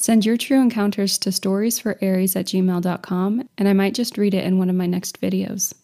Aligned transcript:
Send 0.00 0.24
your 0.24 0.38
true 0.38 0.62
encounters 0.62 1.18
to 1.18 1.28
storiesforaries 1.28 2.34
at 2.34 2.46
gmail.com, 2.46 3.46
and 3.58 3.68
I 3.68 3.74
might 3.74 3.92
just 3.92 4.16
read 4.16 4.32
it 4.32 4.44
in 4.44 4.56
one 4.56 4.70
of 4.70 4.74
my 4.74 4.86
next 4.86 5.20
videos. 5.20 5.74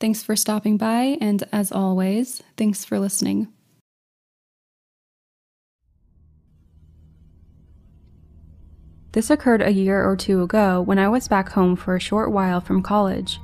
Thanks 0.00 0.20
for 0.20 0.34
stopping 0.34 0.76
by, 0.76 1.16
and 1.20 1.44
as 1.52 1.70
always, 1.70 2.42
thanks 2.56 2.84
for 2.84 2.98
listening. 2.98 3.46
This 9.12 9.30
occurred 9.30 9.62
a 9.62 9.70
year 9.70 10.04
or 10.04 10.16
two 10.16 10.42
ago 10.42 10.82
when 10.82 10.98
I 10.98 11.08
was 11.08 11.28
back 11.28 11.50
home 11.50 11.76
for 11.76 11.94
a 11.94 12.00
short 12.00 12.32
while 12.32 12.60
from 12.60 12.82
college. 12.82 13.38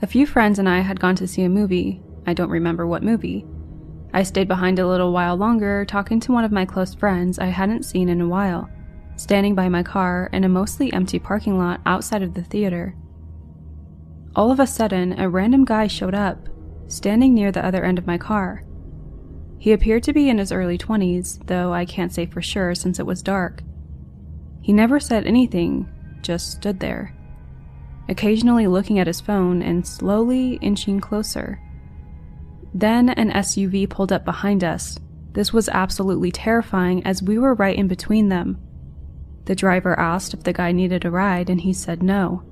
A 0.00 0.06
few 0.06 0.24
friends 0.24 0.58
and 0.58 0.70
I 0.70 0.80
had 0.80 1.00
gone 1.00 1.16
to 1.16 1.28
see 1.28 1.42
a 1.42 1.50
movie. 1.50 2.00
I 2.26 2.32
don't 2.32 2.48
remember 2.48 2.86
what 2.86 3.02
movie. 3.02 3.44
I 4.14 4.22
stayed 4.22 4.48
behind 4.48 4.78
a 4.78 4.88
little 4.88 5.12
while 5.12 5.36
longer, 5.36 5.84
talking 5.84 6.18
to 6.20 6.32
one 6.32 6.44
of 6.44 6.50
my 6.50 6.64
close 6.64 6.94
friends 6.94 7.38
I 7.38 7.48
hadn't 7.48 7.84
seen 7.84 8.08
in 8.08 8.22
a 8.22 8.26
while, 8.26 8.70
standing 9.22 9.54
by 9.54 9.68
my 9.68 9.84
car 9.84 10.28
in 10.32 10.42
a 10.42 10.48
mostly 10.48 10.92
empty 10.92 11.20
parking 11.20 11.56
lot 11.56 11.80
outside 11.86 12.22
of 12.22 12.34
the 12.34 12.42
theater. 12.42 12.96
All 14.34 14.50
of 14.50 14.58
a 14.58 14.66
sudden, 14.66 15.18
a 15.18 15.28
random 15.28 15.64
guy 15.64 15.86
showed 15.86 16.14
up, 16.14 16.48
standing 16.88 17.32
near 17.32 17.52
the 17.52 17.64
other 17.64 17.84
end 17.84 17.98
of 17.98 18.06
my 18.06 18.18
car. 18.18 18.64
He 19.58 19.70
appeared 19.70 20.02
to 20.04 20.12
be 20.12 20.28
in 20.28 20.38
his 20.38 20.50
early 20.50 20.76
20s, 20.76 21.46
though 21.46 21.72
I 21.72 21.84
can't 21.84 22.12
say 22.12 22.26
for 22.26 22.42
sure 22.42 22.74
since 22.74 22.98
it 22.98 23.06
was 23.06 23.22
dark. 23.22 23.62
He 24.60 24.72
never 24.72 24.98
said 24.98 25.24
anything, 25.24 25.88
just 26.20 26.50
stood 26.50 26.80
there, 26.80 27.14
occasionally 28.08 28.66
looking 28.66 28.98
at 28.98 29.06
his 29.06 29.20
phone 29.20 29.62
and 29.62 29.86
slowly 29.86 30.54
inching 30.54 30.98
closer. 30.98 31.60
Then 32.74 33.10
an 33.10 33.30
SUV 33.30 33.88
pulled 33.88 34.10
up 34.10 34.24
behind 34.24 34.64
us. 34.64 34.98
This 35.32 35.52
was 35.52 35.68
absolutely 35.68 36.32
terrifying 36.32 37.06
as 37.06 37.22
we 37.22 37.38
were 37.38 37.54
right 37.54 37.76
in 37.76 37.86
between 37.86 38.28
them. 38.28 38.58
The 39.44 39.54
driver 39.54 39.98
asked 39.98 40.34
if 40.34 40.44
the 40.44 40.52
guy 40.52 40.72
needed 40.72 41.04
a 41.04 41.10
ride, 41.10 41.50
and 41.50 41.60
he 41.60 41.72
said 41.72 42.02
no. 42.02 42.44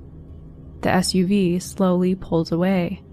The 0.81 0.89
SUV 0.89 1.61
slowly 1.61 2.15
pulled 2.15 2.51
away. 2.51 3.03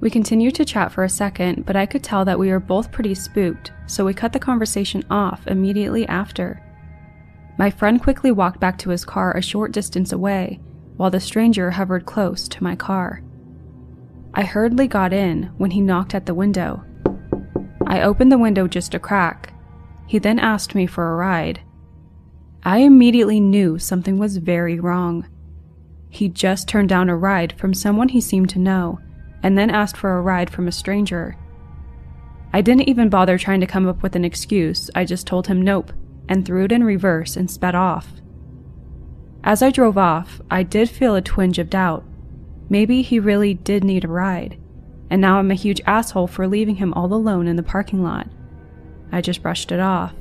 We 0.00 0.10
continued 0.10 0.54
to 0.56 0.64
chat 0.64 0.92
for 0.92 1.04
a 1.04 1.08
second, 1.08 1.66
but 1.66 1.76
I 1.76 1.86
could 1.86 2.04
tell 2.04 2.24
that 2.24 2.38
we 2.38 2.50
were 2.50 2.60
both 2.60 2.92
pretty 2.92 3.14
spooked, 3.14 3.72
so 3.86 4.04
we 4.04 4.14
cut 4.14 4.32
the 4.32 4.38
conversation 4.38 5.02
off 5.10 5.46
immediately 5.46 6.06
after. 6.06 6.62
My 7.58 7.70
friend 7.70 8.02
quickly 8.02 8.30
walked 8.30 8.60
back 8.60 8.78
to 8.78 8.90
his 8.90 9.04
car 9.04 9.36
a 9.36 9.42
short 9.42 9.72
distance 9.72 10.12
away, 10.12 10.60
while 10.96 11.10
the 11.10 11.20
stranger 11.20 11.70
hovered 11.70 12.06
close 12.06 12.48
to 12.48 12.62
my 12.62 12.76
car. 12.76 13.22
I 14.34 14.42
hurriedly 14.44 14.86
got 14.86 15.14
in 15.14 15.44
when 15.56 15.70
he 15.70 15.80
knocked 15.80 16.14
at 16.14 16.26
the 16.26 16.34
window. 16.34 16.84
I 17.86 18.02
opened 18.02 18.30
the 18.30 18.38
window 18.38 18.68
just 18.68 18.94
a 18.94 18.98
crack. 18.98 19.54
He 20.06 20.18
then 20.18 20.38
asked 20.38 20.74
me 20.74 20.86
for 20.86 21.10
a 21.10 21.16
ride. 21.16 21.60
I 22.66 22.78
immediately 22.78 23.38
knew 23.38 23.78
something 23.78 24.18
was 24.18 24.38
very 24.38 24.80
wrong. 24.80 25.28
He 26.10 26.28
just 26.28 26.66
turned 26.66 26.88
down 26.88 27.08
a 27.08 27.16
ride 27.16 27.54
from 27.56 27.72
someone 27.72 28.08
he 28.08 28.20
seemed 28.20 28.50
to 28.50 28.58
know, 28.58 28.98
and 29.40 29.56
then 29.56 29.70
asked 29.70 29.96
for 29.96 30.18
a 30.18 30.20
ride 30.20 30.50
from 30.50 30.66
a 30.66 30.72
stranger. 30.72 31.36
I 32.52 32.62
didn't 32.62 32.88
even 32.88 33.08
bother 33.08 33.38
trying 33.38 33.60
to 33.60 33.68
come 33.68 33.86
up 33.86 34.02
with 34.02 34.16
an 34.16 34.24
excuse, 34.24 34.90
I 34.96 35.04
just 35.04 35.28
told 35.28 35.46
him 35.46 35.62
nope 35.62 35.92
and 36.28 36.44
threw 36.44 36.64
it 36.64 36.72
in 36.72 36.82
reverse 36.82 37.36
and 37.36 37.48
sped 37.48 37.76
off. 37.76 38.14
As 39.44 39.62
I 39.62 39.70
drove 39.70 39.96
off, 39.96 40.40
I 40.50 40.64
did 40.64 40.90
feel 40.90 41.14
a 41.14 41.22
twinge 41.22 41.60
of 41.60 41.70
doubt. 41.70 42.02
Maybe 42.68 43.02
he 43.02 43.20
really 43.20 43.54
did 43.54 43.84
need 43.84 44.04
a 44.04 44.08
ride, 44.08 44.58
and 45.08 45.20
now 45.20 45.38
I'm 45.38 45.52
a 45.52 45.54
huge 45.54 45.80
asshole 45.86 46.26
for 46.26 46.48
leaving 46.48 46.74
him 46.76 46.92
all 46.94 47.14
alone 47.14 47.46
in 47.46 47.54
the 47.54 47.62
parking 47.62 48.02
lot. 48.02 48.26
I 49.12 49.20
just 49.20 49.40
brushed 49.40 49.70
it 49.70 49.78
off. 49.78 50.14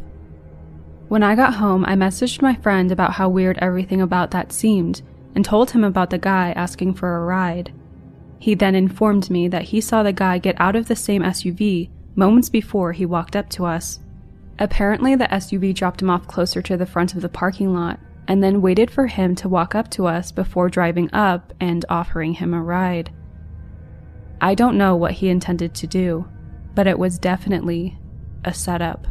When 1.07 1.21
I 1.21 1.35
got 1.35 1.55
home, 1.55 1.85
I 1.85 1.93
messaged 1.95 2.41
my 2.41 2.55
friend 2.55 2.91
about 2.91 3.13
how 3.13 3.29
weird 3.29 3.59
everything 3.59 4.01
about 4.01 4.31
that 4.31 4.51
seemed 4.51 5.03
and 5.35 5.45
told 5.45 5.71
him 5.71 5.83
about 5.83 6.09
the 6.09 6.17
guy 6.17 6.51
asking 6.53 6.95
for 6.95 7.15
a 7.15 7.25
ride. 7.25 7.71
He 8.39 8.55
then 8.55 8.73
informed 8.73 9.29
me 9.29 9.47
that 9.47 9.63
he 9.63 9.81
saw 9.81 10.01
the 10.01 10.13
guy 10.13 10.39
get 10.39 10.59
out 10.59 10.75
of 10.75 10.87
the 10.87 10.95
same 10.95 11.21
SUV 11.21 11.89
moments 12.15 12.49
before 12.49 12.91
he 12.91 13.05
walked 13.05 13.35
up 13.35 13.49
to 13.49 13.65
us. 13.65 13.99
Apparently, 14.57 15.15
the 15.15 15.25
SUV 15.25 15.75
dropped 15.75 16.01
him 16.01 16.09
off 16.09 16.27
closer 16.27 16.61
to 16.63 16.77
the 16.77 16.85
front 16.85 17.13
of 17.13 17.21
the 17.21 17.29
parking 17.29 17.73
lot 17.73 17.99
and 18.27 18.43
then 18.43 18.61
waited 18.61 18.89
for 18.89 19.07
him 19.07 19.35
to 19.35 19.49
walk 19.49 19.75
up 19.75 19.89
to 19.91 20.07
us 20.07 20.31
before 20.31 20.69
driving 20.69 21.13
up 21.13 21.53
and 21.59 21.85
offering 21.89 22.33
him 22.33 22.53
a 22.53 22.61
ride. 22.61 23.11
I 24.41 24.55
don't 24.55 24.77
know 24.77 24.95
what 24.95 25.13
he 25.13 25.29
intended 25.29 25.75
to 25.75 25.87
do, 25.87 26.27
but 26.73 26.87
it 26.87 26.97
was 26.97 27.19
definitely 27.19 27.97
a 28.43 28.53
setup. 28.53 29.07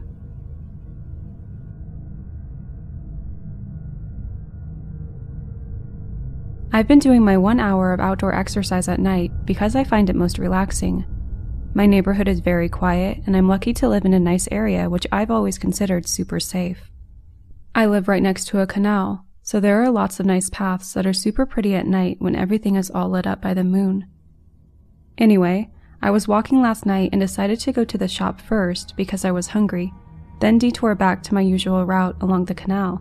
I've 6.75 6.89
been 6.89 6.99
doing 6.99 7.25
my 7.25 7.37
one 7.37 7.61
hour 7.61 7.93
of 7.93 8.01
outdoor 8.01 8.35
exercise 8.35 8.89
at 8.89 8.99
night 8.99 9.31
because 9.45 9.77
I 9.77 9.85
find 9.85 10.11
it 10.11 10.17
most 10.17 10.39
relaxing. 10.39 11.07
My 11.73 11.87
neighborhood 11.87 12.27
is 12.27 12.41
very 12.41 12.69
quiet, 12.69 13.23
and 13.27 13.37
I'm 13.37 13.47
lucky 13.47 13.73
to 13.75 13.89
live 13.89 14.05
in 14.05 14.13
a 14.13 14.19
nice 14.19 14.49
area 14.51 14.91
which 14.91 15.07
I've 15.13 15.31
always 15.31 15.57
considered 15.57 16.09
super 16.09 16.41
safe. 16.41 16.91
I 17.77 17.87
live 17.87 18.09
right 18.09 18.21
next 18.21 18.47
to 18.47 18.59
a 18.59 18.67
canal, 18.67 19.25
so 19.41 19.61
there 19.61 19.85
are 19.85 19.89
lots 19.89 20.19
of 20.19 20.27
nice 20.27 20.51
paths 20.51 20.93
that 20.95 21.07
are 21.07 21.13
super 21.13 21.47
pretty 21.47 21.77
at 21.77 21.87
night 21.87 22.17
when 22.19 22.35
everything 22.35 22.75
is 22.75 22.91
all 22.91 23.09
lit 23.09 23.25
up 23.25 23.41
by 23.41 23.55
the 23.55 23.63
moon. 23.63 24.09
Anyway, 25.17 25.71
I 26.03 26.11
was 26.11 26.27
walking 26.27 26.61
last 26.61 26.85
night 26.85 27.11
and 27.13 27.21
decided 27.21 27.61
to 27.61 27.73
go 27.73 27.85
to 27.85 27.97
the 27.97 28.09
shop 28.09 28.41
first 28.41 28.97
because 28.97 29.25
I 29.25 29.31
was 29.31 29.47
hungry, 29.47 29.93
then 30.41 30.59
detour 30.59 30.97
back 30.97 31.23
to 31.23 31.35
my 31.35 31.41
usual 31.41 31.87
route 31.87 32.17
along 32.21 32.47
the 32.47 32.55
canal. 32.55 33.01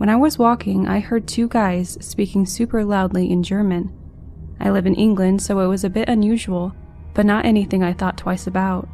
When 0.00 0.08
I 0.08 0.16
was 0.16 0.38
walking, 0.38 0.88
I 0.88 1.00
heard 1.00 1.28
two 1.28 1.46
guys 1.46 1.98
speaking 2.00 2.46
super 2.46 2.86
loudly 2.86 3.30
in 3.30 3.42
German. 3.42 3.92
I 4.58 4.70
live 4.70 4.86
in 4.86 4.94
England, 4.94 5.42
so 5.42 5.60
it 5.60 5.66
was 5.66 5.84
a 5.84 5.90
bit 5.90 6.08
unusual, 6.08 6.74
but 7.12 7.26
not 7.26 7.44
anything 7.44 7.82
I 7.82 7.92
thought 7.92 8.16
twice 8.16 8.46
about. 8.46 8.88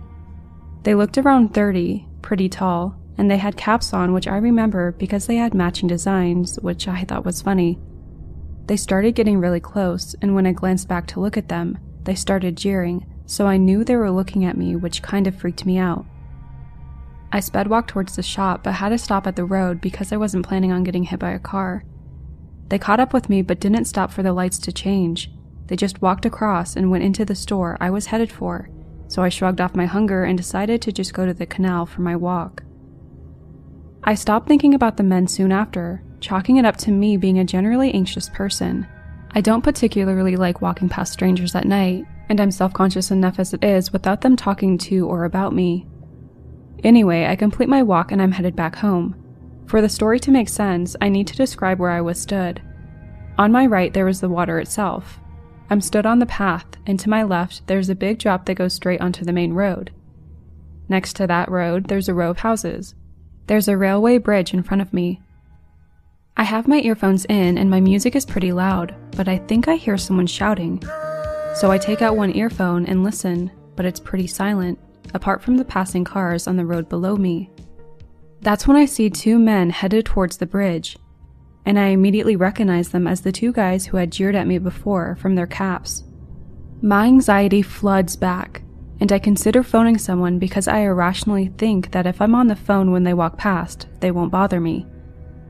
They 0.82 0.96
looked 0.96 1.16
around 1.16 1.54
30, 1.54 2.08
pretty 2.22 2.48
tall, 2.48 2.96
and 3.16 3.30
they 3.30 3.36
had 3.36 3.56
caps 3.56 3.92
on, 3.92 4.12
which 4.14 4.26
I 4.26 4.36
remember 4.38 4.96
because 4.98 5.28
they 5.28 5.36
had 5.36 5.54
matching 5.54 5.86
designs, 5.86 6.58
which 6.58 6.88
I 6.88 7.04
thought 7.04 7.24
was 7.24 7.40
funny. 7.40 7.78
They 8.66 8.76
started 8.76 9.14
getting 9.14 9.38
really 9.38 9.60
close, 9.60 10.16
and 10.20 10.34
when 10.34 10.44
I 10.44 10.50
glanced 10.50 10.88
back 10.88 11.06
to 11.06 11.20
look 11.20 11.36
at 11.36 11.48
them, 11.48 11.78
they 12.02 12.16
started 12.16 12.56
jeering, 12.56 13.06
so 13.26 13.46
I 13.46 13.58
knew 13.58 13.84
they 13.84 13.94
were 13.94 14.10
looking 14.10 14.44
at 14.44 14.58
me, 14.58 14.74
which 14.74 15.02
kind 15.02 15.28
of 15.28 15.36
freaked 15.36 15.66
me 15.66 15.78
out. 15.78 16.04
I 17.32 17.40
sped 17.40 17.68
walk 17.68 17.88
towards 17.88 18.16
the 18.16 18.22
shop, 18.22 18.64
but 18.64 18.74
had 18.74 18.90
to 18.90 18.98
stop 18.98 19.26
at 19.26 19.36
the 19.36 19.44
road 19.44 19.80
because 19.80 20.12
I 20.12 20.16
wasn't 20.16 20.46
planning 20.46 20.72
on 20.72 20.84
getting 20.84 21.04
hit 21.04 21.20
by 21.20 21.30
a 21.30 21.38
car. 21.38 21.84
They 22.68 22.78
caught 22.78 23.00
up 23.00 23.12
with 23.12 23.28
me 23.28 23.42
but 23.42 23.60
didn't 23.60 23.84
stop 23.84 24.10
for 24.10 24.22
the 24.22 24.32
lights 24.32 24.58
to 24.60 24.72
change, 24.72 25.30
they 25.66 25.76
just 25.76 26.00
walked 26.00 26.24
across 26.24 26.76
and 26.76 26.90
went 26.90 27.04
into 27.04 27.24
the 27.24 27.34
store 27.34 27.76
I 27.80 27.90
was 27.90 28.06
headed 28.06 28.30
for, 28.30 28.68
so 29.08 29.22
I 29.22 29.28
shrugged 29.28 29.60
off 29.60 29.74
my 29.74 29.86
hunger 29.86 30.24
and 30.24 30.38
decided 30.38 30.80
to 30.82 30.92
just 30.92 31.14
go 31.14 31.26
to 31.26 31.34
the 31.34 31.46
canal 31.46 31.86
for 31.86 32.02
my 32.02 32.14
walk. 32.14 32.62
I 34.04 34.14
stopped 34.14 34.46
thinking 34.46 34.74
about 34.74 34.96
the 34.96 35.02
men 35.02 35.26
soon 35.26 35.50
after, 35.50 36.02
chalking 36.20 36.56
it 36.56 36.64
up 36.64 36.76
to 36.78 36.92
me 36.92 37.16
being 37.16 37.38
a 37.38 37.44
generally 37.44 37.92
anxious 37.92 38.28
person. 38.28 38.86
I 39.32 39.40
don't 39.40 39.64
particularly 39.64 40.36
like 40.36 40.62
walking 40.62 40.88
past 40.88 41.12
strangers 41.12 41.54
at 41.54 41.66
night, 41.66 42.04
and 42.28 42.40
I'm 42.40 42.52
self 42.52 42.72
conscious 42.72 43.10
enough 43.10 43.40
as 43.40 43.52
it 43.52 43.64
is 43.64 43.92
without 43.92 44.20
them 44.20 44.36
talking 44.36 44.78
to 44.78 45.06
or 45.06 45.24
about 45.24 45.52
me. 45.52 45.86
Anyway, 46.84 47.26
I 47.26 47.36
complete 47.36 47.68
my 47.68 47.82
walk 47.82 48.12
and 48.12 48.20
I'm 48.20 48.32
headed 48.32 48.56
back 48.56 48.76
home. 48.76 49.14
For 49.66 49.80
the 49.80 49.88
story 49.88 50.20
to 50.20 50.30
make 50.30 50.48
sense, 50.48 50.94
I 51.00 51.08
need 51.08 51.26
to 51.28 51.36
describe 51.36 51.78
where 51.78 51.90
I 51.90 52.00
was 52.00 52.20
stood. 52.20 52.62
On 53.38 53.52
my 53.52 53.66
right, 53.66 53.92
there 53.92 54.04
was 54.04 54.20
the 54.20 54.28
water 54.28 54.58
itself, 54.58 55.18
I'm 55.68 55.80
stood 55.80 56.06
on 56.06 56.20
the 56.20 56.26
path, 56.26 56.66
and 56.86 56.98
to 57.00 57.10
my 57.10 57.24
left, 57.24 57.66
there's 57.66 57.88
a 57.88 57.96
big 57.96 58.18
drop 58.18 58.46
that 58.46 58.54
goes 58.54 58.74
straight 58.74 59.00
onto 59.00 59.24
the 59.24 59.32
main 59.32 59.52
road. 59.52 59.90
Next 60.88 61.14
to 61.16 61.26
that 61.26 61.50
road, 61.50 61.88
there's 61.88 62.08
a 62.08 62.14
row 62.14 62.30
of 62.30 62.38
houses. 62.38 62.94
There's 63.48 63.66
a 63.66 63.76
railway 63.76 64.18
bridge 64.18 64.54
in 64.54 64.62
front 64.62 64.80
of 64.80 64.92
me. 64.92 65.20
I 66.36 66.44
have 66.44 66.68
my 66.68 66.80
earphones 66.80 67.24
in, 67.24 67.58
and 67.58 67.68
my 67.68 67.80
music 67.80 68.14
is 68.14 68.24
pretty 68.24 68.52
loud, 68.52 68.94
but 69.16 69.26
I 69.26 69.38
think 69.38 69.66
I 69.66 69.74
hear 69.74 69.98
someone 69.98 70.28
shouting. 70.28 70.80
So 71.54 71.72
I 71.72 71.78
take 71.78 72.02
out 72.02 72.16
one 72.16 72.36
earphone 72.36 72.86
and 72.86 73.02
listen, 73.02 73.50
but 73.74 73.86
it's 73.86 73.98
pretty 73.98 74.28
silent, 74.28 74.78
apart 75.14 75.42
from 75.42 75.56
the 75.56 75.64
passing 75.64 76.04
cars 76.04 76.46
on 76.46 76.56
the 76.56 76.66
road 76.66 76.88
below 76.88 77.16
me. 77.16 77.50
That's 78.40 78.66
when 78.66 78.76
I 78.76 78.84
see 78.84 79.10
two 79.10 79.38
men 79.38 79.70
headed 79.70 80.04
towards 80.04 80.36
the 80.36 80.46
bridge, 80.46 80.96
and 81.64 81.78
I 81.78 81.86
immediately 81.86 82.36
recognize 82.36 82.90
them 82.90 83.06
as 83.06 83.22
the 83.22 83.32
two 83.32 83.52
guys 83.52 83.86
who 83.86 83.96
had 83.96 84.12
jeered 84.12 84.36
at 84.36 84.46
me 84.46 84.58
before 84.58 85.16
from 85.16 85.34
their 85.34 85.46
caps. 85.46 86.04
My 86.82 87.06
anxiety 87.06 87.62
floods 87.62 88.16
back, 88.16 88.62
and 89.00 89.10
I 89.10 89.18
consider 89.18 89.62
phoning 89.62 89.98
someone 89.98 90.38
because 90.38 90.68
I 90.68 90.80
irrationally 90.80 91.52
think 91.58 91.90
that 91.92 92.06
if 92.06 92.20
I'm 92.20 92.34
on 92.34 92.46
the 92.46 92.56
phone 92.56 92.92
when 92.92 93.02
they 93.02 93.14
walk 93.14 93.36
past, 93.36 93.88
they 94.00 94.10
won't 94.10 94.30
bother 94.30 94.60
me. 94.60 94.86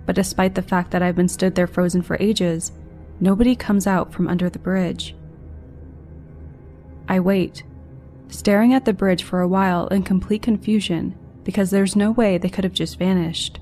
But 0.06 0.16
despite 0.16 0.54
the 0.54 0.62
fact 0.62 0.90
that 0.92 1.02
I've 1.02 1.16
been 1.16 1.28
stood 1.28 1.54
there 1.54 1.66
frozen 1.66 2.02
for 2.02 2.16
ages, 2.18 2.72
nobody 3.20 3.54
comes 3.54 3.86
out 3.86 4.12
from 4.12 4.28
under 4.28 4.48
the 4.48 4.58
bridge. 4.58 5.14
I 7.08 7.20
wait, 7.20 7.62
staring 8.28 8.74
at 8.74 8.84
the 8.84 8.92
bridge 8.92 9.22
for 9.22 9.40
a 9.40 9.48
while 9.48 9.86
in 9.88 10.02
complete 10.02 10.42
confusion 10.42 11.16
because 11.44 11.70
there's 11.70 11.94
no 11.94 12.10
way 12.10 12.38
they 12.38 12.48
could 12.48 12.64
have 12.64 12.72
just 12.72 12.98
vanished. 12.98 13.60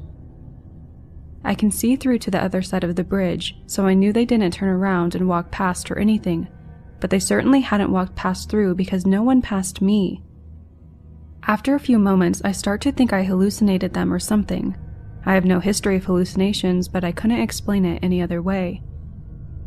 I 1.44 1.54
can 1.54 1.70
see 1.70 1.96
through 1.96 2.20
to 2.20 2.30
the 2.30 2.42
other 2.42 2.62
side 2.62 2.84
of 2.84 2.96
the 2.96 3.04
bridge, 3.04 3.56
so 3.66 3.86
I 3.86 3.92
knew 3.92 4.12
they 4.12 4.24
didn't 4.24 4.52
turn 4.52 4.70
around 4.70 5.14
and 5.14 5.28
walk 5.28 5.50
past 5.50 5.90
or 5.90 5.98
anything, 5.98 6.48
but 7.00 7.10
they 7.10 7.18
certainly 7.18 7.60
hadn't 7.60 7.92
walked 7.92 8.16
past 8.16 8.48
through 8.48 8.76
because 8.76 9.04
no 9.04 9.22
one 9.22 9.42
passed 9.42 9.82
me. 9.82 10.22
After 11.46 11.74
a 11.74 11.80
few 11.80 11.98
moments, 11.98 12.40
I 12.42 12.52
start 12.52 12.80
to 12.82 12.92
think 12.92 13.12
I 13.12 13.24
hallucinated 13.24 13.92
them 13.92 14.10
or 14.10 14.18
something. 14.18 14.74
I 15.26 15.34
have 15.34 15.44
no 15.44 15.60
history 15.60 15.96
of 15.96 16.04
hallucinations, 16.04 16.88
but 16.88 17.04
I 17.04 17.12
couldn't 17.12 17.40
explain 17.40 17.84
it 17.84 18.00
any 18.02 18.22
other 18.22 18.40
way. 18.40 18.82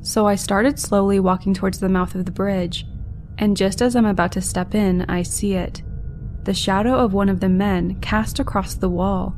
So 0.01 0.25
I 0.25 0.33
started 0.33 0.79
slowly 0.79 1.19
walking 1.19 1.53
towards 1.53 1.79
the 1.79 1.89
mouth 1.89 2.15
of 2.15 2.25
the 2.25 2.31
bridge, 2.31 2.87
and 3.37 3.57
just 3.57 3.81
as 3.81 3.95
I'm 3.95 4.05
about 4.05 4.31
to 4.33 4.41
step 4.41 4.73
in, 4.75 5.03
I 5.09 5.23
see 5.23 5.53
it 5.53 5.81
the 6.47 6.53
shadow 6.53 6.95
of 6.95 7.11
one 7.11 7.27
of 7.27 7.41
the 7.41 7.49
men 7.49 7.99
cast 7.99 8.39
across 8.39 8.73
the 8.73 8.89
wall. 8.89 9.35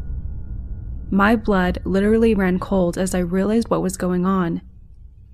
My 1.09 1.35
blood 1.35 1.79
literally 1.83 2.35
ran 2.35 2.59
cold 2.59 2.99
as 2.99 3.15
I 3.15 3.19
realized 3.19 3.67
what 3.67 3.81
was 3.81 3.97
going 3.97 4.27
on. 4.27 4.61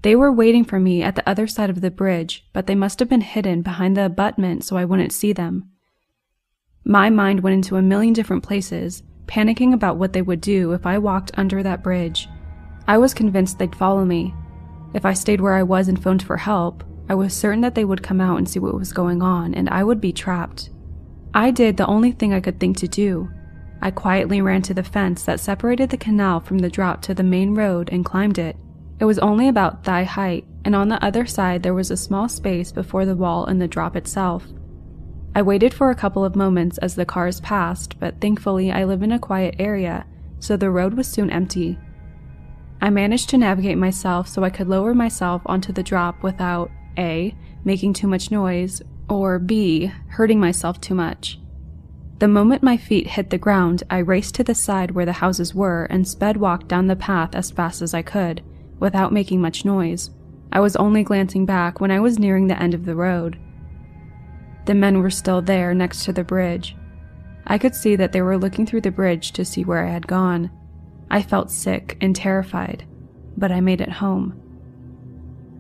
They 0.02 0.16
were 0.16 0.32
waiting 0.32 0.64
for 0.64 0.80
me 0.80 1.04
at 1.04 1.16
the 1.16 1.30
other 1.30 1.48
side 1.48 1.70
of 1.70 1.82
the 1.82 1.92
bridge, 1.92 2.46
but 2.54 2.66
they 2.66 2.76
must 2.76 3.00
have 3.00 3.10
been 3.10 3.20
hidden 3.20 3.62
behind 3.62 3.98
the 3.98 4.06
abutment 4.06 4.64
so 4.64 4.78
I 4.78 4.86
wouldn't 4.86 5.12
see 5.12 5.34
them. 5.34 5.70
My 6.86 7.10
mind 7.10 7.42
went 7.42 7.56
into 7.56 7.76
a 7.76 7.82
million 7.82 8.14
different 8.14 8.44
places, 8.44 9.04
panicking 9.26 9.74
about 9.74 9.98
what 9.98 10.14
they 10.14 10.22
would 10.22 10.40
do 10.40 10.72
if 10.72 10.86
I 10.86 10.98
walked 10.98 11.32
under 11.36 11.62
that 11.62 11.84
bridge. 11.84 12.30
I 12.88 13.00
was 13.00 13.14
convinced 13.14 13.60
they'd 13.60 13.76
follow 13.76 14.06
me. 14.06 14.34
If 14.94 15.06
I 15.06 15.12
stayed 15.12 15.42
where 15.42 15.56
I 15.56 15.64
was 15.64 15.90
and 15.90 16.02
phoned 16.02 16.24
for 16.24 16.38
help, 16.38 16.86
I 17.08 17.16
was 17.16 17.34
certain 17.34 17.62
that 17.62 17.76
they 17.76 17.86
would 17.86 18.02
come 18.02 18.20
out 18.20 18.38
and 18.38 18.50
see 18.50 18.60
what 18.60 18.74
was 18.74 18.94
going 18.94 19.22
on, 19.22 19.54
and 19.54 19.70
I 19.70 19.84
would 19.84 20.02
be 20.02 20.12
trapped. 20.12 20.70
I 21.34 21.52
did 21.52 21.78
the 21.78 21.86
only 21.86 22.12
thing 22.12 22.34
I 22.34 22.40
could 22.40 22.60
think 22.60 22.78
to 22.78 22.88
do. 22.88 23.30
I 23.82 23.92
quietly 23.92 24.42
ran 24.42 24.64
to 24.64 24.74
the 24.74 24.84
fence 24.84 25.24
that 25.26 25.40
separated 25.40 25.90
the 25.90 25.98
canal 25.98 26.40
from 26.40 26.60
the 26.60 26.70
drop 26.70 27.02
to 27.04 27.14
the 27.14 27.24
main 27.24 27.54
road 27.54 27.90
and 27.92 28.06
climbed 28.06 28.40
it. 28.40 28.58
It 29.00 29.06
was 29.06 29.20
only 29.20 29.48
about 29.48 29.84
thigh 29.84 30.06
height, 30.06 30.46
and 30.64 30.76
on 30.76 30.90
the 30.90 31.04
other 31.06 31.26
side 31.26 31.62
there 31.62 31.74
was 31.74 31.92
a 31.92 31.98
small 31.98 32.28
space 32.30 32.72
before 32.72 33.06
the 33.06 33.16
wall 33.16 33.46
and 33.46 33.62
the 33.62 33.68
drop 33.68 33.96
itself. 33.96 34.48
I 35.36 35.42
waited 35.42 35.74
for 35.74 35.92
a 35.92 35.96
couple 35.96 36.24
of 36.24 36.36
moments 36.36 36.78
as 36.78 36.96
the 36.96 37.06
cars 37.06 37.42
passed, 37.42 38.00
but 38.00 38.22
thankfully 38.22 38.72
I 38.72 38.86
live 38.86 39.04
in 39.04 39.12
a 39.12 39.20
quiet 39.20 39.56
area, 39.60 40.06
so 40.40 40.56
the 40.56 40.72
road 40.72 40.94
was 40.94 41.08
soon 41.08 41.30
empty. 41.30 41.78
I 42.82 42.90
managed 42.90 43.30
to 43.32 43.38
navigate 43.38 43.78
myself 43.78 44.30
so 44.30 44.44
I 44.44 44.50
could 44.50 44.70
lower 44.70 44.94
myself 44.94 45.42
onto 45.46 45.74
the 45.74 45.84
drop 45.84 46.24
without 46.24 46.72
A. 46.98 47.36
making 47.64 47.94
too 47.94 48.08
much 48.08 48.32
noise, 48.32 48.82
or 49.10 49.40
B, 49.40 49.92
hurting 50.10 50.40
myself 50.40 50.80
too 50.80 50.96
much. 50.96 51.40
The 52.20 52.28
moment 52.28 52.64
my 52.64 52.78
feet 52.78 53.08
hit 53.08 53.30
the 53.30 53.38
ground, 53.38 53.84
I 53.90 53.98
raced 53.98 54.36
to 54.36 54.44
the 54.44 54.56
side 54.56 54.92
where 54.92 55.06
the 55.06 55.14
houses 55.14 55.54
were 55.54 55.84
and 55.86 56.08
sped 56.08 56.38
walked 56.38 56.68
down 56.68 56.88
the 56.88 56.96
path 56.96 57.36
as 57.36 57.52
fast 57.52 57.82
as 57.82 57.94
I 57.94 58.02
could, 58.02 58.42
without 58.80 59.12
making 59.12 59.42
much 59.42 59.66
noise. 59.66 60.12
I 60.52 60.62
was 60.62 60.78
only 60.78 61.04
glancing 61.04 61.46
back 61.46 61.82
when 61.82 61.92
I 61.92 62.00
was 62.00 62.18
nearing 62.18 62.48
the 62.48 62.62
end 62.62 62.74
of 62.74 62.86
the 62.86 62.96
road. 62.96 63.38
The 64.66 64.74
men 64.74 65.02
were 65.02 65.10
still 65.10 65.42
there 65.42 65.74
next 65.74 66.06
to 66.06 66.14
the 66.14 66.24
bridge. 66.24 66.76
I 67.46 67.58
could 67.58 67.76
see 67.76 67.96
that 67.98 68.14
they 68.14 68.22
were 68.22 68.38
looking 68.38 68.66
through 68.66 68.82
the 68.82 68.92
bridge 68.92 69.32
to 69.34 69.46
see 69.46 69.66
where 69.66 69.86
I 69.86 69.92
had 69.92 70.08
gone. 70.08 70.50
I 71.12 71.22
felt 71.22 71.52
sick 71.52 71.98
and 72.00 72.16
terrified, 72.16 72.86
but 73.36 73.52
I 73.52 73.60
made 73.60 73.82
it 73.82 73.92
home. 73.92 74.42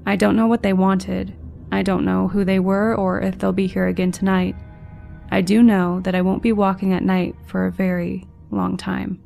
I 0.05 0.15
don't 0.15 0.35
know 0.35 0.47
what 0.47 0.63
they 0.63 0.73
wanted, 0.73 1.33
I 1.71 1.81
don't 1.81 2.05
know 2.05 2.27
who 2.27 2.45
they 2.45 2.59
were 2.59 2.95
or 2.95 3.21
if 3.21 3.37
they'll 3.37 3.51
be 3.51 3.67
here 3.67 3.87
again 3.87 4.11
tonight. 4.11 4.55
I 5.31 5.41
do 5.41 5.63
know 5.63 5.99
that 6.01 6.15
I 6.15 6.21
won't 6.21 6.43
be 6.43 6.51
walking 6.51 6.93
at 6.93 7.03
night 7.03 7.35
for 7.47 7.65
a 7.65 7.71
very 7.71 8.27
long 8.51 8.77
time. 8.77 9.19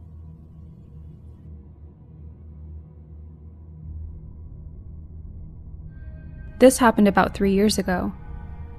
This 6.60 6.80
happened 6.80 7.08
about 7.08 7.34
three 7.34 7.54
years 7.54 7.78
ago. 7.78 8.12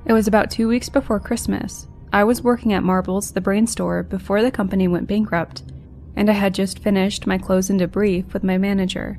It 0.05 0.13
was 0.13 0.27
about 0.27 0.51
two 0.51 0.69
weeks 0.69 0.89
before 0.89 1.21
Christmas. 1.21 1.87
I 2.13 2.25
was 2.25 2.43
working 2.43 2.73
at 2.73 2.83
Marbles, 2.83 3.33
the 3.33 3.41
brain 3.41 3.67
store, 3.67 4.03
before 4.03 4.43
the 4.43 4.51
company 4.51 4.89
went 4.89 5.07
bankrupt, 5.07 5.63
and 6.17 6.29
I 6.29 6.35
had 6.35 6.55
just 6.55 6.81
finished 6.81 7.27
my 7.27 7.39
close 7.39 7.71
and 7.71 7.81
debrief 7.81 8.33
with 8.33 8.43
my 8.43 8.59
manager. 8.59 9.19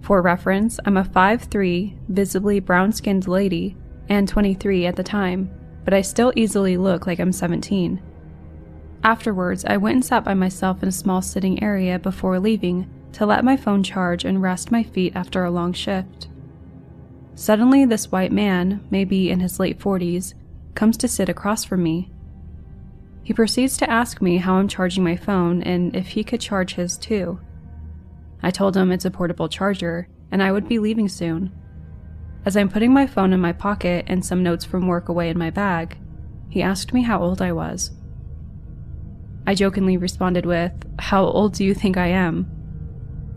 For 0.00 0.22
reference, 0.22 0.80
I'm 0.84 0.96
a 0.96 1.04
5'3, 1.04 1.96
visibly 2.08 2.60
brown 2.60 2.92
skinned 2.92 3.28
lady, 3.28 3.76
and 4.08 4.26
23 4.26 4.86
at 4.86 4.96
the 4.96 5.02
time, 5.02 5.50
but 5.84 5.94
I 5.94 6.00
still 6.00 6.32
easily 6.34 6.76
look 6.76 7.06
like 7.06 7.18
I'm 7.18 7.32
17. 7.32 8.00
Afterwards, 9.04 9.64
I 9.64 9.76
went 9.76 9.94
and 9.94 10.04
sat 10.04 10.24
by 10.24 10.34
myself 10.34 10.82
in 10.82 10.88
a 10.88 10.92
small 10.92 11.22
sitting 11.22 11.62
area 11.62 11.98
before 11.98 12.40
leaving 12.40 12.90
to 13.12 13.26
let 13.26 13.44
my 13.44 13.56
phone 13.56 13.82
charge 13.82 14.24
and 14.24 14.42
rest 14.42 14.70
my 14.70 14.82
feet 14.82 15.14
after 15.14 15.44
a 15.44 15.50
long 15.50 15.72
shift. 15.72 16.28
Suddenly, 17.34 17.84
this 17.84 18.10
white 18.10 18.32
man, 18.32 18.84
maybe 18.90 19.30
in 19.30 19.40
his 19.40 19.60
late 19.60 19.78
40s, 19.78 20.34
comes 20.74 20.96
to 20.98 21.08
sit 21.08 21.28
across 21.28 21.64
from 21.64 21.82
me. 21.82 22.10
He 23.22 23.32
proceeds 23.32 23.76
to 23.76 23.90
ask 23.90 24.20
me 24.20 24.38
how 24.38 24.54
I'm 24.54 24.68
charging 24.68 25.04
my 25.04 25.16
phone 25.16 25.62
and 25.62 25.94
if 25.94 26.08
he 26.08 26.24
could 26.24 26.40
charge 26.40 26.74
his 26.74 26.96
too. 26.96 27.40
I 28.42 28.50
told 28.50 28.76
him 28.76 28.92
it's 28.92 29.04
a 29.04 29.10
portable 29.10 29.48
charger 29.48 30.08
and 30.30 30.42
I 30.42 30.52
would 30.52 30.68
be 30.68 30.78
leaving 30.78 31.08
soon. 31.08 31.52
As 32.44 32.56
I'm 32.56 32.68
putting 32.68 32.92
my 32.92 33.06
phone 33.06 33.32
in 33.32 33.40
my 33.40 33.52
pocket 33.52 34.04
and 34.08 34.24
some 34.24 34.42
notes 34.42 34.64
from 34.64 34.86
work 34.86 35.08
away 35.08 35.28
in 35.28 35.38
my 35.38 35.50
bag, 35.50 35.98
he 36.48 36.62
asked 36.62 36.92
me 36.92 37.02
how 37.02 37.22
old 37.22 37.42
I 37.42 37.52
was. 37.52 37.90
I 39.46 39.54
jokingly 39.54 39.96
responded 39.96 40.46
with, 40.46 40.72
How 40.98 41.24
old 41.24 41.54
do 41.54 41.64
you 41.64 41.74
think 41.74 41.96
I 41.96 42.08
am? 42.08 42.46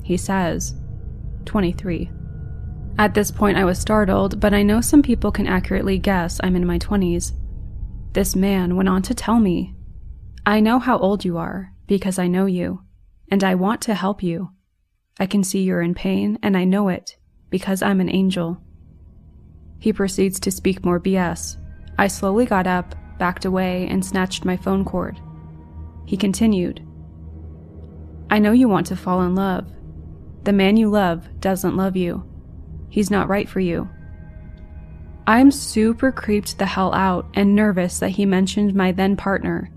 He 0.03 0.17
says, 0.17 0.75
23. 1.45 2.09
At 2.97 3.13
this 3.13 3.31
point, 3.31 3.57
I 3.57 3.65
was 3.65 3.79
startled, 3.79 4.39
but 4.39 4.53
I 4.53 4.63
know 4.63 4.81
some 4.81 5.01
people 5.01 5.31
can 5.31 5.47
accurately 5.47 5.97
guess 5.97 6.39
I'm 6.43 6.55
in 6.55 6.65
my 6.65 6.77
20s. 6.79 7.31
This 8.13 8.35
man 8.35 8.75
went 8.75 8.89
on 8.89 9.01
to 9.03 9.15
tell 9.15 9.39
me, 9.39 9.73
I 10.45 10.59
know 10.59 10.79
how 10.79 10.97
old 10.97 11.23
you 11.23 11.37
are 11.37 11.73
because 11.87 12.19
I 12.19 12.27
know 12.27 12.45
you, 12.45 12.83
and 13.29 13.43
I 13.43 13.55
want 13.55 13.81
to 13.83 13.93
help 13.93 14.21
you. 14.21 14.51
I 15.21 15.27
can 15.27 15.43
see 15.43 15.61
you're 15.61 15.83
in 15.83 15.93
pain, 15.93 16.39
and 16.41 16.57
I 16.57 16.63
know 16.63 16.89
it, 16.89 17.15
because 17.51 17.83
I'm 17.83 18.01
an 18.01 18.09
angel. 18.09 18.59
He 19.77 19.93
proceeds 19.93 20.39
to 20.39 20.49
speak 20.49 20.83
more 20.83 20.99
BS. 20.99 21.57
I 21.99 22.07
slowly 22.07 22.47
got 22.47 22.65
up, 22.65 22.95
backed 23.19 23.45
away, 23.45 23.85
and 23.85 24.03
snatched 24.03 24.45
my 24.45 24.57
phone 24.57 24.83
cord. 24.83 25.21
He 26.07 26.17
continued 26.17 26.83
I 28.31 28.39
know 28.39 28.51
you 28.51 28.67
want 28.67 28.87
to 28.87 28.95
fall 28.95 29.21
in 29.21 29.35
love. 29.35 29.71
The 30.43 30.53
man 30.53 30.75
you 30.75 30.89
love 30.89 31.29
doesn't 31.39 31.77
love 31.77 31.95
you. 31.95 32.25
He's 32.89 33.11
not 33.11 33.29
right 33.29 33.47
for 33.47 33.59
you. 33.59 33.87
I'm 35.27 35.51
super 35.51 36.11
creeped 36.11 36.57
the 36.57 36.65
hell 36.65 36.95
out 36.95 37.29
and 37.35 37.55
nervous 37.55 37.99
that 37.99 38.09
he 38.09 38.25
mentioned 38.25 38.73
my 38.73 38.91
then 38.91 39.15
partner, 39.15 39.69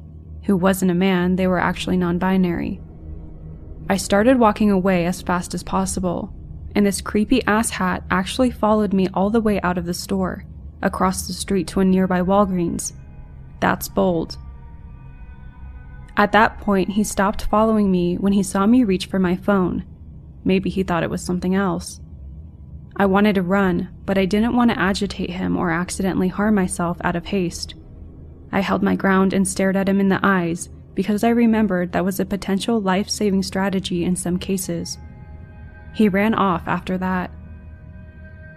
who 0.44 0.56
wasn't 0.56 0.90
a 0.90 0.94
man, 0.94 1.36
they 1.36 1.46
were 1.46 1.58
actually 1.60 1.98
non 1.98 2.18
binary. 2.18 2.80
I 3.88 3.98
started 3.98 4.38
walking 4.38 4.70
away 4.70 5.04
as 5.04 5.20
fast 5.20 5.52
as 5.52 5.62
possible, 5.62 6.32
and 6.74 6.86
this 6.86 7.02
creepy 7.02 7.44
ass 7.44 7.70
hat 7.70 8.02
actually 8.10 8.50
followed 8.50 8.94
me 8.94 9.08
all 9.12 9.28
the 9.28 9.42
way 9.42 9.60
out 9.60 9.76
of 9.76 9.84
the 9.84 9.92
store, 9.92 10.44
across 10.80 11.26
the 11.26 11.34
street 11.34 11.66
to 11.68 11.80
a 11.80 11.84
nearby 11.84 12.22
Walgreens. 12.22 12.94
That's 13.60 13.88
bold. 13.88 14.38
At 16.16 16.32
that 16.32 16.60
point, 16.60 16.90
he 16.90 17.04
stopped 17.04 17.46
following 17.46 17.90
me 17.90 18.16
when 18.16 18.32
he 18.32 18.42
saw 18.42 18.66
me 18.66 18.84
reach 18.84 19.06
for 19.06 19.18
my 19.18 19.36
phone. 19.36 19.84
Maybe 20.44 20.70
he 20.70 20.82
thought 20.82 21.02
it 21.02 21.10
was 21.10 21.22
something 21.22 21.54
else. 21.54 22.00
I 22.96 23.06
wanted 23.06 23.34
to 23.34 23.42
run, 23.42 23.90
but 24.06 24.16
I 24.16 24.24
didn't 24.24 24.56
want 24.56 24.70
to 24.70 24.78
agitate 24.78 25.30
him 25.30 25.56
or 25.56 25.70
accidentally 25.70 26.28
harm 26.28 26.54
myself 26.54 26.98
out 27.02 27.16
of 27.16 27.26
haste. 27.26 27.74
I 28.52 28.60
held 28.60 28.82
my 28.82 28.94
ground 28.94 29.32
and 29.32 29.46
stared 29.46 29.76
at 29.76 29.88
him 29.88 30.00
in 30.00 30.08
the 30.08 30.20
eyes, 30.22 30.68
because 30.94 31.24
I 31.24 31.30
remembered 31.30 31.92
that 31.92 32.04
was 32.04 32.20
a 32.20 32.24
potential 32.24 32.80
life 32.80 33.08
saving 33.08 33.42
strategy 33.42 34.04
in 34.04 34.16
some 34.16 34.38
cases. 34.38 34.98
He 35.94 36.08
ran 36.08 36.34
off 36.34 36.66
after 36.66 36.98
that. 36.98 37.30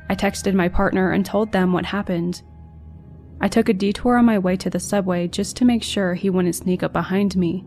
I 0.10 0.15
texted 0.15 0.53
my 0.53 0.70
partner 0.70 1.12
and 1.12 1.25
told 1.25 1.51
them 1.51 1.74
what 1.74 1.86
happened. 1.86 2.41
I 3.39 3.48
took 3.48 3.70
a 3.70 3.74
detour 3.74 4.17
on 4.17 4.25
my 4.25 4.39
way 4.39 4.56
to 4.58 4.70
the 4.70 4.79
subway 4.79 5.27
just 5.27 5.58
to 5.58 5.65
make 5.65 5.84
sure 5.84 6.13
he 6.13 6.29
wouldn't 6.29 6.56
sneak 6.56 6.82
up 6.82 6.94
behind 6.94 7.36
me. 7.36 7.63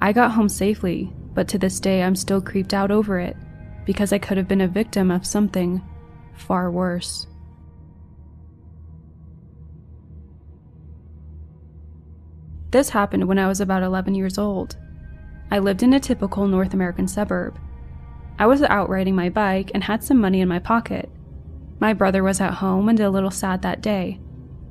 I 0.00 0.12
got 0.12 0.32
home 0.32 0.48
safely, 0.48 1.12
but 1.34 1.48
to 1.48 1.58
this 1.58 1.80
day 1.80 2.02
I'm 2.02 2.16
still 2.16 2.40
creeped 2.40 2.72
out 2.72 2.90
over 2.90 3.18
it 3.18 3.36
because 3.84 4.12
I 4.12 4.18
could 4.18 4.38
have 4.38 4.48
been 4.48 4.62
a 4.62 4.68
victim 4.68 5.10
of 5.10 5.26
something 5.26 5.82
far 6.34 6.70
worse. 6.70 7.26
This 12.74 12.90
happened 12.90 13.28
when 13.28 13.38
I 13.38 13.46
was 13.46 13.60
about 13.60 13.84
11 13.84 14.16
years 14.16 14.36
old. 14.36 14.74
I 15.48 15.60
lived 15.60 15.84
in 15.84 15.92
a 15.92 16.00
typical 16.00 16.48
North 16.48 16.74
American 16.74 17.06
suburb. 17.06 17.56
I 18.36 18.46
was 18.46 18.64
out 18.64 18.88
riding 18.88 19.14
my 19.14 19.28
bike 19.28 19.70
and 19.72 19.84
had 19.84 20.02
some 20.02 20.18
money 20.18 20.40
in 20.40 20.48
my 20.48 20.58
pocket. 20.58 21.08
My 21.78 21.92
brother 21.92 22.24
was 22.24 22.40
at 22.40 22.54
home 22.54 22.88
and 22.88 22.98
a 22.98 23.10
little 23.10 23.30
sad 23.30 23.62
that 23.62 23.80
day. 23.80 24.18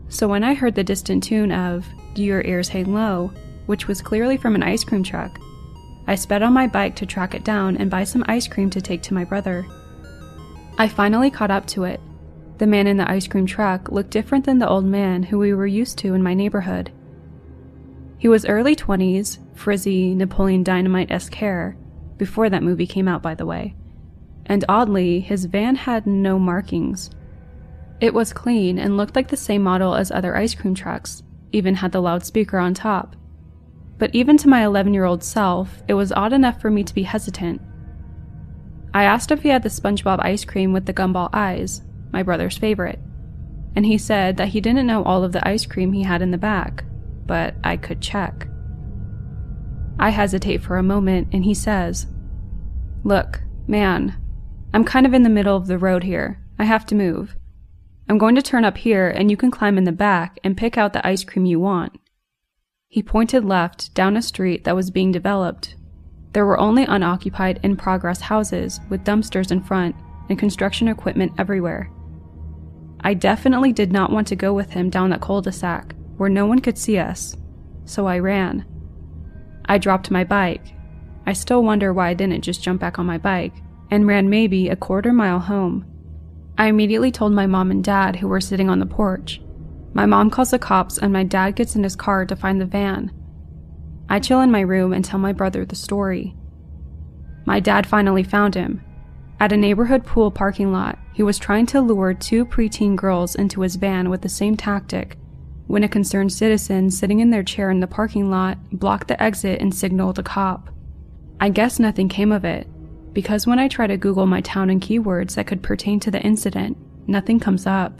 So 0.09 0.27
when 0.27 0.43
I 0.43 0.53
heard 0.53 0.75
the 0.75 0.83
distant 0.83 1.23
tune 1.23 1.53
of 1.53 1.85
Do 2.13 2.23
Your 2.23 2.41
Ears 2.41 2.67
Hang 2.67 2.93
Low, 2.93 3.31
which 3.67 3.87
was 3.87 4.01
clearly 4.01 4.35
from 4.35 4.55
an 4.55 4.63
ice 4.63 4.83
cream 4.83 5.03
truck, 5.03 5.39
I 6.05 6.15
sped 6.15 6.43
on 6.43 6.51
my 6.51 6.67
bike 6.67 6.97
to 6.97 7.05
track 7.05 7.33
it 7.33 7.45
down 7.45 7.77
and 7.77 7.89
buy 7.89 8.03
some 8.03 8.25
ice 8.27 8.49
cream 8.49 8.69
to 8.71 8.81
take 8.81 9.01
to 9.03 9.13
my 9.13 9.23
brother. 9.23 9.65
I 10.77 10.89
finally 10.89 11.31
caught 11.31 11.51
up 11.51 11.67
to 11.67 11.85
it. 11.85 12.01
The 12.57 12.67
man 12.67 12.85
in 12.85 12.97
the 12.97 13.09
ice 13.09 13.29
cream 13.29 13.45
truck 13.45 13.93
looked 13.93 14.09
different 14.09 14.43
than 14.43 14.59
the 14.59 14.67
old 14.67 14.83
man 14.83 15.23
who 15.23 15.39
we 15.39 15.53
were 15.53 15.65
used 15.65 15.97
to 15.99 16.13
in 16.13 16.21
my 16.21 16.33
neighborhood. 16.33 16.91
He 18.23 18.29
was 18.29 18.45
early 18.45 18.73
20s, 18.73 19.37
frizzy, 19.53 20.15
Napoleon 20.15 20.63
Dynamite 20.63 21.11
esque 21.11 21.33
hair, 21.33 21.75
before 22.15 22.49
that 22.49 22.63
movie 22.63 22.87
came 22.87 23.05
out, 23.05 23.21
by 23.21 23.35
the 23.35 23.45
way. 23.45 23.75
And 24.45 24.63
oddly, 24.69 25.19
his 25.19 25.43
van 25.43 25.75
had 25.75 26.07
no 26.07 26.39
markings. 26.39 27.09
It 27.99 28.13
was 28.13 28.31
clean 28.31 28.79
and 28.79 28.95
looked 28.95 29.17
like 29.17 29.27
the 29.27 29.35
same 29.35 29.61
model 29.61 29.93
as 29.93 30.09
other 30.09 30.37
ice 30.37 30.55
cream 30.55 30.73
trucks, 30.73 31.21
even 31.51 31.75
had 31.75 31.91
the 31.91 31.99
loudspeaker 31.99 32.57
on 32.59 32.73
top. 32.73 33.17
But 33.97 34.15
even 34.15 34.37
to 34.37 34.47
my 34.47 34.63
11 34.63 34.93
year 34.93 35.03
old 35.03 35.21
self, 35.21 35.83
it 35.89 35.95
was 35.95 36.13
odd 36.13 36.31
enough 36.31 36.61
for 36.61 36.71
me 36.71 36.85
to 36.85 36.95
be 36.95 37.03
hesitant. 37.03 37.61
I 38.93 39.03
asked 39.03 39.31
if 39.31 39.43
he 39.43 39.49
had 39.49 39.63
the 39.63 39.69
SpongeBob 39.69 40.23
ice 40.23 40.45
cream 40.45 40.71
with 40.71 40.85
the 40.85 40.93
gumball 40.93 41.29
eyes, 41.33 41.81
my 42.13 42.23
brother's 42.23 42.57
favorite, 42.57 43.01
and 43.75 43.85
he 43.85 43.97
said 43.97 44.37
that 44.37 44.47
he 44.47 44.61
didn't 44.61 44.87
know 44.87 45.03
all 45.03 45.25
of 45.25 45.33
the 45.33 45.45
ice 45.45 45.65
cream 45.65 45.91
he 45.91 46.03
had 46.03 46.21
in 46.21 46.31
the 46.31 46.37
back, 46.37 46.85
but 47.25 47.55
I 47.63 47.77
could 47.77 48.01
check. 48.01 48.47
I 49.99 50.09
hesitate 50.09 50.61
for 50.61 50.77
a 50.77 50.83
moment, 50.83 51.29
and 51.31 51.45
he 51.45 51.53
says, 51.53 52.07
Look, 53.03 53.41
man, 53.67 54.15
I'm 54.73 54.83
kind 54.83 55.05
of 55.05 55.13
in 55.13 55.23
the 55.23 55.29
middle 55.29 55.55
of 55.55 55.67
the 55.67 55.77
road 55.77 56.03
here. 56.03 56.41
I 56.57 56.65
have 56.65 56.85
to 56.87 56.95
move. 56.95 57.35
I'm 58.09 58.17
going 58.17 58.35
to 58.35 58.41
turn 58.41 58.65
up 58.65 58.77
here, 58.77 59.09
and 59.09 59.31
you 59.31 59.37
can 59.37 59.51
climb 59.51 59.77
in 59.77 59.83
the 59.83 59.91
back 59.91 60.39
and 60.43 60.57
pick 60.57 60.77
out 60.77 60.93
the 60.93 61.05
ice 61.07 61.23
cream 61.23 61.45
you 61.45 61.59
want. 61.59 61.99
He 62.87 63.01
pointed 63.01 63.45
left 63.45 63.93
down 63.93 64.17
a 64.17 64.21
street 64.21 64.65
that 64.65 64.75
was 64.75 64.91
being 64.91 65.11
developed. 65.11 65.75
There 66.33 66.45
were 66.45 66.59
only 66.59 66.83
unoccupied 66.83 67.59
in 67.63 67.75
progress 67.75 68.21
houses 68.21 68.79
with 68.89 69.03
dumpsters 69.03 69.51
in 69.51 69.61
front 69.61 69.95
and 70.29 70.37
construction 70.37 70.87
equipment 70.87 71.33
everywhere. 71.37 71.91
I 73.01 73.13
definitely 73.13 73.73
did 73.73 73.91
not 73.91 74.11
want 74.11 74.27
to 74.27 74.35
go 74.35 74.53
with 74.53 74.71
him 74.71 74.89
down 74.89 75.09
that 75.09 75.21
cul 75.21 75.41
de 75.41 75.51
sac 75.51 75.95
where 76.17 76.29
no 76.29 76.45
one 76.45 76.59
could 76.59 76.77
see 76.77 76.97
us, 76.97 77.35
so 77.85 78.07
I 78.07 78.19
ran. 78.19 78.65
I 79.65 79.77
dropped 79.77 80.11
my 80.11 80.23
bike. 80.23 80.73
I 81.25 81.33
still 81.33 81.63
wonder 81.63 81.93
why 81.93 82.09
I 82.09 82.13
didn't 82.13 82.41
just 82.41 82.63
jump 82.63 82.81
back 82.81 82.99
on 82.99 83.05
my 83.05 83.17
bike 83.17 83.53
and 83.89 84.07
ran 84.07 84.29
maybe 84.29 84.69
a 84.69 84.75
quarter 84.75 85.13
mile 85.13 85.39
home. 85.39 85.85
I 86.57 86.67
immediately 86.67 87.11
told 87.11 87.31
my 87.31 87.47
mom 87.47 87.71
and 87.71 87.83
dad 87.83 88.17
who 88.17 88.27
were 88.27 88.41
sitting 88.41 88.69
on 88.69 88.79
the 88.79 88.85
porch. 88.85 89.41
My 89.93 90.05
mom 90.05 90.29
calls 90.29 90.51
the 90.51 90.59
cops, 90.59 90.97
and 90.97 91.13
my 91.13 91.23
dad 91.23 91.55
gets 91.55 91.75
in 91.75 91.83
his 91.83 91.95
car 91.95 92.25
to 92.25 92.35
find 92.35 92.59
the 92.59 92.65
van. 92.65 93.11
I 94.09 94.19
chill 94.19 94.41
in 94.41 94.51
my 94.51 94.61
room 94.61 94.93
and 94.93 95.03
tell 95.03 95.19
my 95.19 95.33
brother 95.33 95.65
the 95.65 95.75
story. 95.75 96.35
My 97.45 97.59
dad 97.59 97.87
finally 97.87 98.23
found 98.23 98.55
him. 98.55 98.81
At 99.39 99.51
a 99.51 99.57
neighborhood 99.57 100.05
pool 100.05 100.31
parking 100.31 100.71
lot, 100.71 100.97
he 101.13 101.23
was 101.23 101.37
trying 101.37 101.65
to 101.67 101.81
lure 101.81 102.13
two 102.13 102.45
preteen 102.45 102.95
girls 102.95 103.35
into 103.35 103.61
his 103.61 103.75
van 103.75 104.09
with 104.09 104.21
the 104.21 104.29
same 104.29 104.55
tactic 104.55 105.17
when 105.67 105.83
a 105.83 105.87
concerned 105.87 106.31
citizen 106.31 106.91
sitting 106.91 107.19
in 107.19 107.29
their 107.29 107.43
chair 107.43 107.69
in 107.71 107.79
the 107.79 107.87
parking 107.87 108.29
lot 108.29 108.57
blocked 108.71 109.07
the 109.07 109.21
exit 109.21 109.61
and 109.61 109.73
signaled 109.73 110.19
a 110.19 110.23
cop. 110.23 110.69
I 111.39 111.49
guess 111.49 111.79
nothing 111.79 112.09
came 112.09 112.31
of 112.31 112.45
it, 112.45 112.67
because 113.13 113.47
when 113.47 113.59
I 113.59 113.67
try 113.67 113.87
to 113.87 113.97
Google 113.97 114.25
my 114.25 114.41
town 114.41 114.69
and 114.69 114.81
keywords 114.81 115.35
that 115.35 115.47
could 115.47 115.63
pertain 115.63 115.99
to 116.01 116.11
the 116.11 116.21
incident, 116.21 116.77
nothing 117.07 117.39
comes 117.39 117.65
up. 117.65 117.99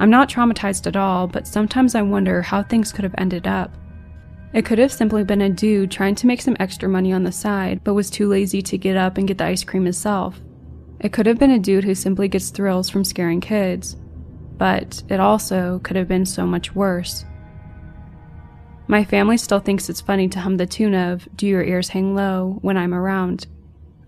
I'm 0.00 0.10
not 0.10 0.28
traumatized 0.28 0.86
at 0.86 0.96
all, 0.96 1.26
but 1.26 1.46
sometimes 1.46 1.94
I 1.94 2.02
wonder 2.02 2.42
how 2.42 2.62
things 2.62 2.92
could 2.92 3.04
have 3.04 3.14
ended 3.18 3.46
up. 3.46 3.74
It 4.54 4.64
could 4.64 4.78
have 4.78 4.92
simply 4.92 5.24
been 5.24 5.42
a 5.42 5.50
dude 5.50 5.90
trying 5.90 6.14
to 6.16 6.26
make 6.26 6.40
some 6.40 6.56
extra 6.58 6.88
money 6.88 7.12
on 7.12 7.24
the 7.24 7.32
side, 7.32 7.82
but 7.84 7.94
was 7.94 8.08
too 8.08 8.28
lazy 8.28 8.62
to 8.62 8.78
get 8.78 8.96
up 8.96 9.18
and 9.18 9.28
get 9.28 9.38
the 9.38 9.44
ice 9.44 9.64
cream 9.64 9.84
himself. 9.84 10.40
It 11.00 11.12
could 11.12 11.26
have 11.26 11.38
been 11.38 11.50
a 11.50 11.58
dude 11.58 11.84
who 11.84 11.94
simply 11.94 12.28
gets 12.28 12.50
thrills 12.50 12.88
from 12.88 13.04
scaring 13.04 13.40
kids, 13.40 13.96
but 14.58 15.02
it 15.08 15.20
also 15.20 15.80
could 15.82 15.96
have 15.96 16.08
been 16.08 16.26
so 16.26 16.46
much 16.46 16.74
worse. 16.74 17.24
My 18.88 19.04
family 19.04 19.36
still 19.36 19.60
thinks 19.60 19.88
it's 19.88 20.00
funny 20.00 20.28
to 20.28 20.40
hum 20.40 20.56
the 20.56 20.66
tune 20.66 20.94
of 20.94 21.28
Do 21.36 21.46
Your 21.46 21.62
Ears 21.62 21.90
Hang 21.90 22.14
Low 22.14 22.58
when 22.62 22.76
I'm 22.76 22.94
around. 22.94 23.46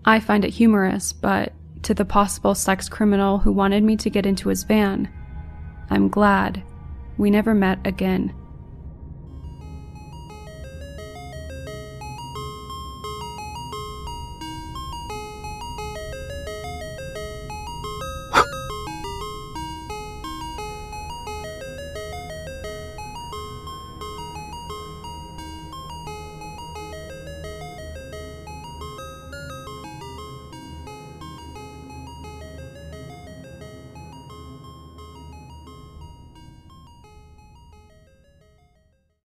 I 0.03 0.19
find 0.19 0.43
it 0.43 0.53
humorous, 0.53 1.13
but 1.13 1.53
to 1.83 1.93
the 1.93 2.05
possible 2.05 2.55
sex 2.55 2.89
criminal 2.89 3.39
who 3.39 3.51
wanted 3.51 3.83
me 3.83 3.95
to 3.97 4.09
get 4.09 4.25
into 4.25 4.49
his 4.49 4.63
van, 4.63 5.09
I'm 5.89 6.09
glad 6.09 6.63
we 7.17 7.29
never 7.29 7.53
met 7.53 7.79
again. 7.85 8.33